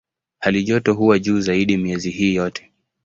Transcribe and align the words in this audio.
Halijoto 0.39 0.93
huwa 0.93 1.19
juu 1.19 1.39
zaidi 1.41 1.77
miezi 1.77 2.09
hii 2.09 2.35
yote. 2.35 2.71